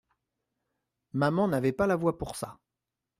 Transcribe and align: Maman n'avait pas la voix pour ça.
Maman 1.13 1.47
n'avait 1.47 1.73
pas 1.73 1.85
la 1.85 1.95
voix 1.95 2.17
pour 2.17 2.35
ça. 2.35 2.57